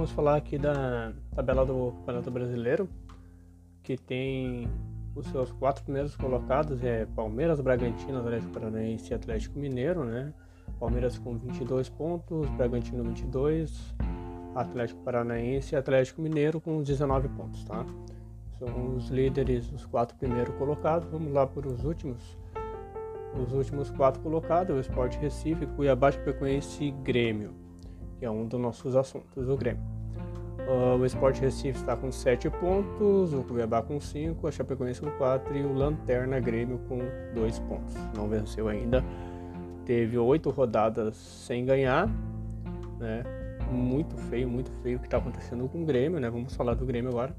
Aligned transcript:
vamos 0.00 0.12
falar 0.12 0.36
aqui 0.36 0.56
da 0.56 1.12
tabela 1.34 1.66
do 1.66 1.92
Campeonato 1.98 2.30
Brasileiro, 2.30 2.88
que 3.82 3.98
tem 3.98 4.66
os 5.14 5.26
seus 5.26 5.52
quatro 5.52 5.84
primeiros 5.84 6.16
colocados, 6.16 6.82
é 6.82 7.04
Palmeiras, 7.04 7.60
Bragantino, 7.60 8.18
Atlético 8.18 8.50
Paranaense 8.50 9.10
e 9.10 9.14
Atlético 9.14 9.58
Mineiro, 9.58 10.02
né? 10.02 10.32
Palmeiras 10.78 11.18
com 11.18 11.36
22 11.36 11.90
pontos, 11.90 12.48
Bragantino 12.52 13.04
22, 13.04 13.94
Atlético 14.54 15.02
Paranaense 15.02 15.74
e 15.74 15.76
Atlético 15.76 16.22
Mineiro 16.22 16.62
com 16.62 16.82
19 16.82 17.28
pontos, 17.28 17.62
tá? 17.64 17.84
São 18.58 18.96
os 18.96 19.10
líderes, 19.10 19.70
os 19.70 19.84
quatro 19.84 20.16
primeiros 20.16 20.54
colocados. 20.54 21.10
Vamos 21.10 21.30
lá 21.30 21.46
para 21.46 21.68
os 21.68 21.84
últimos. 21.84 22.38
Os 23.38 23.52
últimos 23.52 23.90
quatro 23.90 24.22
colocados, 24.22 24.74
o 24.74 24.80
Sport 24.80 25.16
Recife, 25.16 25.66
Cuiabá, 25.66 26.10
Chapecoense 26.10 26.84
e 26.84 26.90
Grêmio, 26.90 27.52
que 28.20 28.26
é 28.26 28.30
um 28.30 28.46
dos 28.46 28.60
nossos 28.60 28.94
assuntos, 28.94 29.48
o 29.48 29.56
Grêmio. 29.56 29.82
Uh, 30.68 31.00
o 31.00 31.06
Sport 31.06 31.38
Recife 31.38 31.80
está 31.80 31.96
com 31.96 32.12
7 32.12 32.50
pontos, 32.50 33.32
o 33.32 33.42
Cuiabá 33.42 33.80
com 33.80 33.98
5, 33.98 34.46
a 34.46 34.52
Chapecoense 34.52 35.00
com 35.00 35.10
4 35.12 35.56
e 35.56 35.62
o 35.62 35.72
Lanterna 35.72 36.38
Grêmio 36.38 36.78
com 36.86 36.98
2 37.34 37.58
pontos. 37.60 37.94
Não 38.14 38.28
venceu 38.28 38.68
ainda. 38.68 39.02
Teve 39.86 40.18
8 40.18 40.50
rodadas 40.50 41.16
sem 41.16 41.64
ganhar, 41.64 42.08
né? 42.98 43.24
Muito 43.72 44.14
feio, 44.28 44.46
muito 44.46 44.70
feio 44.82 44.98
o 44.98 45.00
que 45.00 45.06
está 45.06 45.16
acontecendo 45.16 45.66
com 45.66 45.82
o 45.82 45.86
Grêmio, 45.86 46.20
né? 46.20 46.28
Vamos 46.28 46.54
falar 46.54 46.74
do 46.74 46.84
Grêmio 46.84 47.10
agora. 47.10 47.34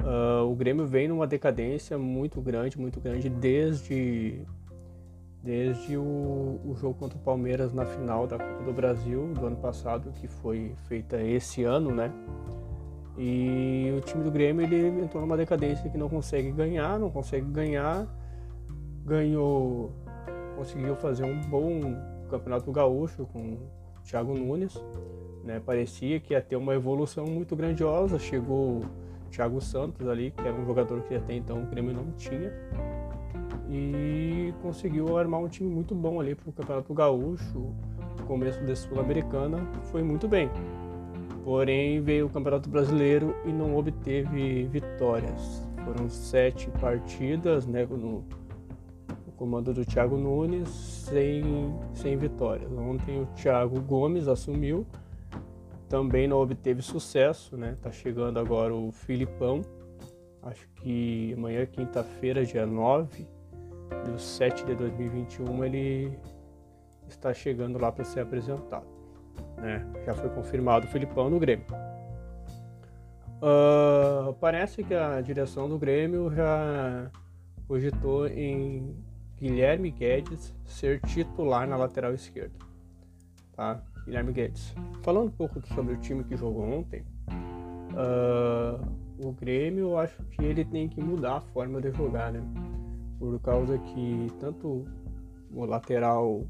Uh, 0.00 0.50
o 0.50 0.54
Grêmio 0.54 0.86
vem 0.86 1.06
numa 1.06 1.26
decadência 1.26 1.98
muito 1.98 2.40
grande, 2.40 2.80
muito 2.80 2.98
grande 2.98 3.28
desde 3.28 4.40
desde 5.42 5.96
o, 5.96 6.60
o, 6.64 6.74
jogo 6.76 6.94
contra 6.94 7.18
o 7.18 7.20
Palmeiras 7.20 7.72
na 7.72 7.84
final 7.84 8.26
da 8.26 8.38
Copa 8.38 8.62
do 8.62 8.72
Brasil 8.72 9.32
do 9.34 9.46
ano 9.46 9.56
passado, 9.56 10.12
que 10.12 10.28
foi 10.28 10.72
feita 10.86 11.20
esse 11.20 11.64
ano, 11.64 11.92
né? 11.92 12.12
E 13.18 13.92
o 13.98 14.00
time 14.00 14.22
do 14.22 14.30
Grêmio 14.30 14.64
ele 14.64 15.02
entrou 15.02 15.20
numa 15.20 15.36
decadência 15.36 15.90
que 15.90 15.98
não 15.98 16.08
consegue 16.08 16.50
ganhar, 16.52 16.98
não 16.98 17.10
consegue 17.10 17.46
ganhar, 17.46 18.06
ganhou, 19.04 19.92
conseguiu 20.56 20.94
fazer 20.96 21.24
um 21.24 21.40
bom 21.40 21.80
campeonato 22.30 22.70
gaúcho 22.70 23.26
com 23.26 23.54
o 23.54 24.02
Thiago 24.04 24.34
Nunes, 24.34 24.80
né? 25.44 25.60
Parecia 25.60 26.20
que 26.20 26.34
ia 26.34 26.40
ter 26.40 26.56
uma 26.56 26.74
evolução 26.74 27.26
muito 27.26 27.56
grandiosa, 27.56 28.18
chegou 28.18 28.78
o 28.78 28.82
Thiago 29.30 29.60
Santos 29.60 30.06
ali, 30.08 30.30
que 30.30 30.40
era 30.40 30.54
um 30.54 30.64
jogador 30.64 31.02
que 31.02 31.16
até 31.16 31.34
então 31.34 31.64
o 31.64 31.66
Grêmio 31.66 31.92
não 31.92 32.12
tinha 32.12 32.52
e 33.72 34.52
conseguiu 34.60 35.16
armar 35.16 35.40
um 35.40 35.48
time 35.48 35.70
muito 35.70 35.94
bom 35.94 36.20
ali 36.20 36.34
para 36.34 36.50
o 36.50 36.52
Campeonato 36.52 36.92
Gaúcho. 36.92 37.74
Começo 38.26 38.62
da 38.62 38.76
Sul-Americana 38.76 39.66
foi 39.90 40.02
muito 40.02 40.28
bem. 40.28 40.50
Porém, 41.42 42.00
veio 42.02 42.26
o 42.26 42.28
Campeonato 42.28 42.68
Brasileiro 42.68 43.34
e 43.46 43.52
não 43.52 43.74
obteve 43.76 44.64
vitórias. 44.66 45.66
Foram 45.84 46.08
sete 46.10 46.70
partidas 46.72 47.66
né, 47.66 47.86
no, 47.86 48.22
no 49.26 49.32
comando 49.36 49.72
do 49.72 49.86
Thiago 49.86 50.18
Nunes 50.18 50.68
sem, 50.68 51.42
sem 51.94 52.16
vitórias. 52.16 52.70
Ontem 52.72 53.22
o 53.22 53.26
Thiago 53.34 53.80
Gomes 53.80 54.28
assumiu, 54.28 54.86
também 55.88 56.28
não 56.28 56.36
obteve 56.38 56.82
sucesso. 56.82 57.56
Né? 57.56 57.76
Tá 57.80 57.90
chegando 57.90 58.38
agora 58.38 58.74
o 58.74 58.92
Filipão. 58.92 59.62
Acho 60.42 60.68
que 60.76 61.32
amanhã, 61.36 61.64
quinta-feira, 61.64 62.44
dia 62.44 62.66
9, 62.66 63.26
do 64.04 64.18
7 64.18 64.64
de 64.64 64.74
2021 64.74 65.64
ele 65.64 66.18
está 67.08 67.32
chegando 67.32 67.78
lá 67.78 67.92
para 67.92 68.04
ser 68.04 68.20
apresentado. 68.20 68.86
Né? 69.56 69.86
Já 70.04 70.14
foi 70.14 70.28
confirmado 70.30 70.86
o 70.86 70.90
Filipão 70.90 71.30
no 71.30 71.38
Grêmio. 71.38 71.66
Uh, 73.42 74.32
parece 74.34 74.84
que 74.84 74.94
a 74.94 75.20
direção 75.20 75.68
do 75.68 75.78
Grêmio 75.78 76.32
já 76.32 77.10
cogitou 77.66 78.26
em 78.28 78.96
Guilherme 79.36 79.90
Guedes 79.90 80.54
ser 80.64 81.00
titular 81.00 81.66
na 81.66 81.76
lateral 81.76 82.14
esquerda. 82.14 82.54
Tá? 83.56 83.82
Guilherme 84.04 84.32
Guedes. 84.32 84.74
Falando 85.02 85.28
um 85.28 85.32
pouco 85.32 85.60
sobre 85.74 85.94
o 85.94 85.96
time 85.96 86.22
que 86.22 86.36
jogou 86.36 86.62
ontem, 86.62 87.04
uh, 87.92 89.02
o 89.18 89.32
Grêmio 89.32 89.90
eu 89.90 89.98
acho 89.98 90.22
que 90.24 90.44
ele 90.44 90.64
tem 90.64 90.88
que 90.88 91.00
mudar 91.00 91.38
a 91.38 91.40
forma 91.40 91.80
de 91.80 91.90
jogar, 91.92 92.32
né? 92.32 92.40
Por 93.22 93.38
causa 93.38 93.78
que 93.78 94.32
tanto 94.40 94.84
o 95.54 95.64
lateral 95.64 96.44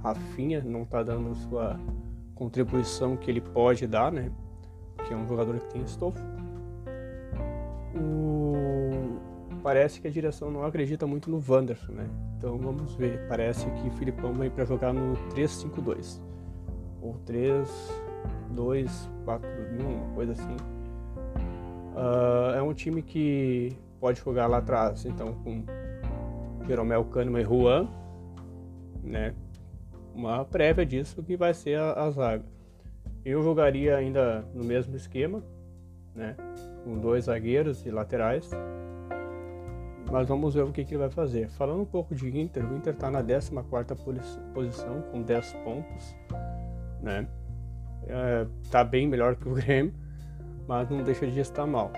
Rafinha 0.00 0.62
não 0.62 0.84
está 0.84 1.02
dando 1.02 1.34
sua 1.34 1.76
contribuição 2.36 3.16
que 3.16 3.28
ele 3.28 3.40
pode 3.40 3.84
dar, 3.84 4.12
né? 4.12 4.30
Que 5.08 5.12
é 5.12 5.16
um 5.16 5.26
jogador 5.26 5.58
que 5.58 5.72
tem 5.72 5.82
estofo. 5.82 6.22
O... 7.96 9.18
Parece 9.60 10.00
que 10.00 10.06
a 10.06 10.10
direção 10.10 10.52
não 10.52 10.64
acredita 10.64 11.04
muito 11.04 11.28
no 11.28 11.42
Wanderson, 11.48 11.90
né? 11.90 12.08
Então 12.38 12.58
vamos 12.58 12.94
ver. 12.94 13.26
Parece 13.26 13.68
que 13.68 13.88
o 13.88 13.90
Filipão 13.90 14.32
vem 14.34 14.50
para 14.50 14.64
jogar 14.64 14.92
no 14.92 15.14
3-5-2 15.34 16.20
ou 17.02 17.18
3-2-4-1, 18.54 18.86
uma 19.80 20.14
coisa 20.14 20.30
assim. 20.30 20.56
Uh, 21.96 22.54
é 22.54 22.62
um 22.62 22.72
time 22.72 23.02
que 23.02 23.76
pode 23.98 24.20
jogar 24.20 24.46
lá 24.46 24.58
atrás, 24.58 25.04
então 25.06 25.34
com 25.42 25.64
Jeromel 26.66 27.04
Kahneman 27.04 27.42
e 27.42 27.44
Juan, 27.44 27.88
né? 29.02 29.34
Uma 30.14 30.44
prévia 30.44 30.86
disso 30.86 31.22
que 31.22 31.36
vai 31.36 31.52
ser 31.52 31.78
a, 31.78 31.92
a 32.04 32.10
zaga. 32.10 32.44
Eu 33.24 33.42
jogaria 33.42 33.96
ainda 33.96 34.44
no 34.54 34.64
mesmo 34.64 34.94
esquema, 34.96 35.42
né? 36.14 36.36
Com 36.84 36.98
dois 36.98 37.24
zagueiros 37.24 37.84
e 37.84 37.90
laterais. 37.90 38.50
Mas 40.10 40.28
vamos 40.28 40.54
ver 40.54 40.62
o 40.62 40.72
que, 40.72 40.84
que 40.84 40.94
ele 40.94 41.00
vai 41.00 41.10
fazer. 41.10 41.48
Falando 41.48 41.80
um 41.80 41.86
pouco 41.86 42.14
de 42.14 42.38
Inter, 42.38 42.70
o 42.70 42.76
Inter 42.76 42.92
está 42.92 43.10
na 43.10 43.22
14 43.22 43.50
posição 44.52 45.02
com 45.10 45.22
10 45.22 45.52
pontos, 45.64 46.14
né? 47.02 47.26
É, 48.06 48.46
tá 48.70 48.84
bem 48.84 49.08
melhor 49.08 49.34
que 49.34 49.48
o 49.48 49.54
Grêmio, 49.54 49.94
mas 50.68 50.88
não 50.90 51.02
deixa 51.02 51.26
de 51.26 51.40
estar 51.40 51.66
mal. 51.66 51.90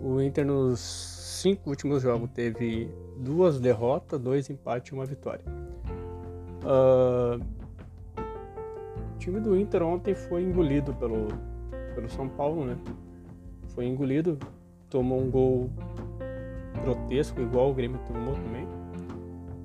O 0.00 0.20
Inter 0.20 0.46
nos 0.46 1.11
cinco 1.42 1.70
últimos 1.70 2.02
jogos 2.02 2.30
teve 2.30 2.88
duas 3.16 3.58
derrotas, 3.58 4.20
dois 4.20 4.48
empates 4.48 4.92
e 4.92 4.94
uma 4.94 5.04
vitória. 5.04 5.44
Uh, 6.62 7.42
o 9.16 9.18
time 9.18 9.40
do 9.40 9.58
Inter 9.58 9.82
ontem 9.82 10.14
foi 10.14 10.44
engolido 10.44 10.94
pelo, 10.94 11.26
pelo 11.96 12.08
São 12.08 12.28
Paulo, 12.28 12.64
né? 12.64 12.78
Foi 13.74 13.86
engolido, 13.86 14.38
tomou 14.88 15.20
um 15.20 15.28
gol 15.28 15.68
grotesco, 16.80 17.40
igual 17.40 17.70
o 17.70 17.74
Grêmio 17.74 17.98
tomou 18.06 18.34
também. 18.34 18.68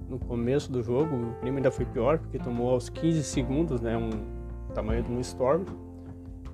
No 0.10 0.18
começo 0.18 0.72
do 0.72 0.82
jogo, 0.82 1.16
o 1.16 1.42
Grêmio 1.42 1.58
ainda 1.58 1.70
foi 1.70 1.86
pior, 1.86 2.18
porque 2.18 2.40
tomou 2.40 2.72
aos 2.72 2.90
15 2.90 3.24
segundos, 3.24 3.82
né? 3.82 3.96
Um 3.96 4.10
tamanho 4.74 5.04
de 5.04 5.12
um 5.12 5.20
Storm. 5.20 5.64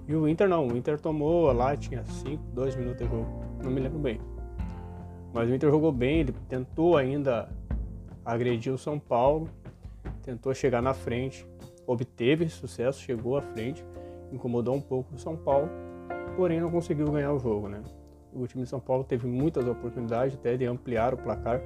E 0.06 0.13
o 0.13 0.28
Inter 0.28 0.50
não, 0.50 0.67
o 0.67 0.75
Inter 0.75 1.00
tomou 1.00 1.50
lá, 1.53 1.78
tinha 1.78 2.03
5, 2.03 2.44
2 2.53 2.75
minutos 2.75 3.07
de 3.07 3.09
jogo, 3.09 3.25
não 3.63 3.72
me 3.72 3.79
lembro 3.79 4.00
bem. 4.00 4.19
Mas 5.33 5.49
o 5.49 5.53
Inter 5.53 5.69
jogou 5.71 5.91
bem, 5.91 6.19
ele 6.19 6.33
tentou 6.47 6.95
ainda 6.95 7.49
agredir 8.23 8.71
o 8.71 8.77
São 8.77 8.99
Paulo, 8.99 9.49
tentou 10.21 10.53
chegar 10.53 10.81
na 10.81 10.94
frente, 10.94 11.45
obteve 11.88 12.47
sucesso, 12.47 13.01
chegou 13.01 13.35
à 13.35 13.41
frente, 13.41 13.83
incomodou 14.31 14.75
um 14.75 14.81
pouco 14.81 15.16
o 15.16 15.17
São 15.17 15.35
Paulo, 15.35 15.69
porém 16.35 16.61
não 16.61 16.69
conseguiu 16.69 17.11
ganhar 17.11 17.33
o 17.33 17.39
jogo, 17.39 17.67
né? 17.67 17.81
O 18.31 18.47
time 18.47 18.63
de 18.63 18.69
São 18.69 18.79
Paulo 18.79 19.03
teve 19.03 19.27
muitas 19.27 19.67
oportunidades 19.67 20.35
até 20.35 20.55
de 20.55 20.66
ampliar 20.66 21.13
o 21.13 21.17
placar, 21.17 21.61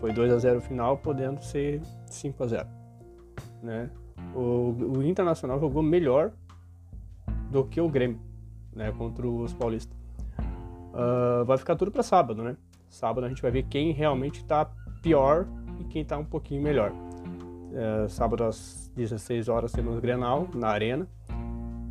foi 0.00 0.12
2 0.12 0.32
a 0.32 0.38
0 0.38 0.60
final, 0.60 0.98
podendo 0.98 1.42
ser 1.42 1.80
5 2.06 2.44
a 2.44 2.46
0, 2.46 2.68
né? 3.62 3.90
O, 4.34 4.98
o 4.98 5.02
Internacional 5.02 5.58
jogou 5.58 5.82
melhor 5.82 6.32
do 7.50 7.64
que 7.64 7.80
o 7.80 7.88
Grêmio, 7.88 8.20
né, 8.74 8.92
contra 8.92 9.26
os 9.26 9.52
paulistas. 9.54 9.96
Uh, 10.92 11.44
vai 11.44 11.56
ficar 11.56 11.76
tudo 11.76 11.90
para 11.90 12.02
sábado, 12.02 12.42
né? 12.42 12.56
Sábado 12.88 13.24
a 13.24 13.28
gente 13.28 13.42
vai 13.42 13.50
ver 13.50 13.64
quem 13.64 13.92
realmente 13.92 14.40
está 14.40 14.64
pior 15.02 15.46
e 15.80 15.84
quem 15.84 16.02
está 16.02 16.16
um 16.16 16.24
pouquinho 16.24 16.62
melhor. 16.62 16.92
É, 17.74 18.08
sábado 18.08 18.44
às 18.44 18.90
16 18.96 19.48
horas 19.48 19.72
temos 19.72 19.98
Grenal 20.00 20.48
na 20.54 20.68
Arena. 20.68 21.06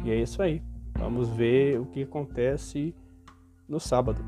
E 0.04 0.12
é 0.12 0.16
isso 0.16 0.42
aí. 0.42 0.62
Vamos 0.98 1.30
ver 1.30 1.80
o 1.80 1.86
que 1.86 2.04
acontece 2.04 2.96
no 3.68 3.80
sábado. 3.80 4.24